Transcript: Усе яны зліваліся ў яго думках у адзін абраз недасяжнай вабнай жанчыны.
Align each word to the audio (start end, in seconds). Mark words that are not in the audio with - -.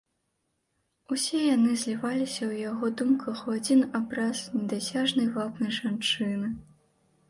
Усе 1.15 1.41
яны 1.55 1.75
зліваліся 1.83 2.41
ў 2.51 2.65
яго 2.71 2.85
думках 3.03 3.37
у 3.47 3.57
адзін 3.59 3.87
абраз 4.03 4.37
недасяжнай 4.59 5.35
вабнай 5.39 5.71
жанчыны. 5.83 6.47